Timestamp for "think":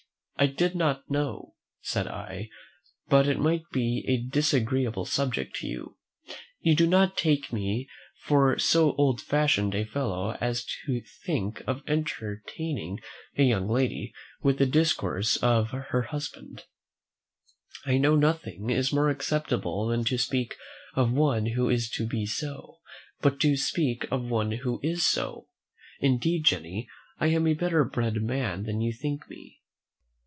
11.23-11.61, 28.91-29.29